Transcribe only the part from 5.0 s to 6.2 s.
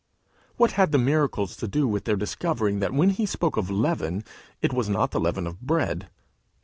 of the leaven of bread?